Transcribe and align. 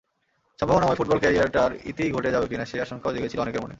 সম্ভাবনাময় 0.59 0.95
ফুটবল 0.95 1.19
ক্যারিয়ারটার 1.19 1.71
ইতিই 1.85 2.11
ঘটে 2.11 2.29
যাবে 2.31 2.45
কিনা, 2.47 2.65
সেই 2.65 2.81
আশঙ্কাও 2.81 3.13
জেগেছিল 3.13 3.39
অনেকের 3.39 3.61
মনে। 3.61 3.69